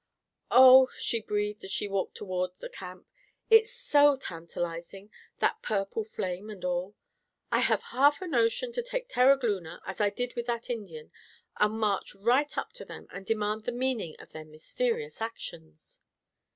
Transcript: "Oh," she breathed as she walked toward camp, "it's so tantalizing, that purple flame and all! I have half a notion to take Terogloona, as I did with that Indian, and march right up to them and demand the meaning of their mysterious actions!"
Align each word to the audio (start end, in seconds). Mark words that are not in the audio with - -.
"Oh," 0.49 0.89
she 0.99 1.21
breathed 1.21 1.63
as 1.63 1.69
she 1.71 1.87
walked 1.87 2.17
toward 2.17 2.53
camp, 2.73 3.07
"it's 3.51 3.71
so 3.71 4.15
tantalizing, 4.17 5.11
that 5.37 5.61
purple 5.61 6.03
flame 6.03 6.49
and 6.49 6.65
all! 6.65 6.95
I 7.51 7.59
have 7.59 7.83
half 7.93 8.19
a 8.19 8.25
notion 8.25 8.71
to 8.71 8.81
take 8.81 9.07
Terogloona, 9.09 9.79
as 9.85 10.01
I 10.01 10.09
did 10.09 10.33
with 10.35 10.47
that 10.47 10.71
Indian, 10.71 11.11
and 11.57 11.79
march 11.79 12.15
right 12.15 12.57
up 12.57 12.73
to 12.73 12.83
them 12.83 13.09
and 13.11 13.27
demand 13.27 13.65
the 13.65 13.71
meaning 13.71 14.15
of 14.17 14.31
their 14.31 14.43
mysterious 14.43 15.21
actions!" 15.21 15.99